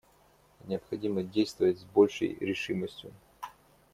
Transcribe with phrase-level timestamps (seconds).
[0.65, 3.11] Необходимо действовать с большей решимостью.